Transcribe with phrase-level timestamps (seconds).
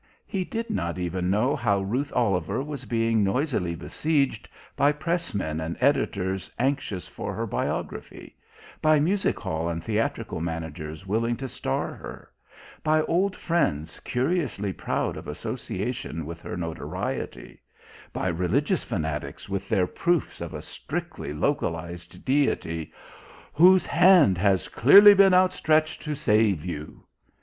[0.25, 5.77] He did not even know how Ruth Oliver was being noisily besieged by Pressmen and
[5.79, 8.35] Editors anxious for her biography;
[8.81, 12.31] by music hall and theatrical managers willing to star her;
[12.83, 17.61] by old friends curiously proud of association with her notoriety;
[18.11, 22.91] by religious fanatics with their proofs of a strictly localized Deity
[23.53, 27.05] "whose Hand has clearly been outstretched to save you!"